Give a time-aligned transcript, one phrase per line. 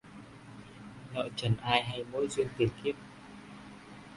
[1.13, 2.95] Nợ trần ai hay mối duyên tiền kiếp